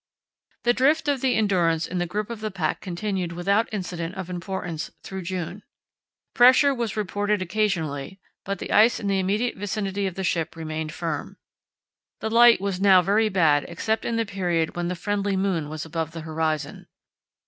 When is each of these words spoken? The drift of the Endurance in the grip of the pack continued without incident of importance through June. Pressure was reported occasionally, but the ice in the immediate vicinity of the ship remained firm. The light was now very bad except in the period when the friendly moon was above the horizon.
The 0.63 0.73
drift 0.73 1.07
of 1.07 1.21
the 1.21 1.35
Endurance 1.35 1.85
in 1.85 1.99
the 1.99 2.07
grip 2.07 2.31
of 2.31 2.39
the 2.39 2.49
pack 2.49 2.81
continued 2.81 3.33
without 3.33 3.69
incident 3.71 4.15
of 4.15 4.31
importance 4.31 4.89
through 5.03 5.21
June. 5.21 5.61
Pressure 6.33 6.73
was 6.73 6.97
reported 6.97 7.39
occasionally, 7.39 8.19
but 8.43 8.57
the 8.57 8.71
ice 8.71 8.99
in 8.99 9.05
the 9.05 9.19
immediate 9.19 9.57
vicinity 9.57 10.07
of 10.07 10.15
the 10.15 10.23
ship 10.23 10.55
remained 10.55 10.91
firm. 10.91 11.37
The 12.19 12.31
light 12.31 12.59
was 12.59 12.81
now 12.81 13.03
very 13.03 13.29
bad 13.29 13.63
except 13.67 14.03
in 14.03 14.15
the 14.15 14.25
period 14.25 14.75
when 14.75 14.87
the 14.87 14.95
friendly 14.95 15.37
moon 15.37 15.69
was 15.69 15.85
above 15.85 16.13
the 16.13 16.21
horizon. 16.21 16.87